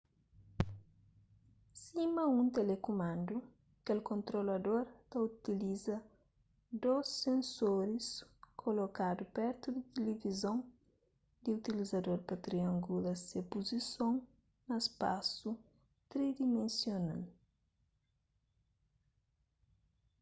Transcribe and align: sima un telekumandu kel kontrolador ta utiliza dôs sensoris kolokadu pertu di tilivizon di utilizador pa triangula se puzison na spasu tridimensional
sima 1.83 2.23
un 2.39 2.47
telekumandu 2.57 3.35
kel 3.85 3.99
kontrolador 4.11 4.83
ta 5.09 5.17
utiliza 5.29 5.95
dôs 6.83 7.05
sensoris 7.23 8.07
kolokadu 8.61 9.23
pertu 9.37 9.67
di 9.75 9.81
tilivizon 9.95 10.57
di 11.43 11.49
utilizador 11.59 12.19
pa 12.27 12.35
triangula 12.45 13.11
se 13.27 13.39
puzison 13.51 14.13
na 14.67 14.75
spasu 14.87 15.49
tridimensional 16.11 17.21